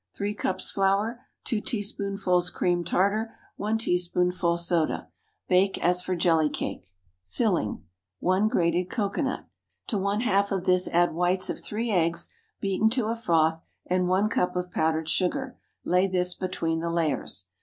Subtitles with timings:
[0.15, 1.27] 3 cups flour.
[1.43, 3.35] 2 teaspoonfuls cream tartar.
[3.57, 5.09] 1 teaspoonful soda.
[5.47, 6.87] Bake as for jelly cake.
[7.27, 7.83] Filling.
[8.19, 9.45] 1 grated cocoanut.
[9.89, 12.29] To one half of this add whites of three eggs,
[12.59, 15.59] beaten to a froth, and one cup of powdered sugar.
[15.83, 17.45] Lay this between the layers.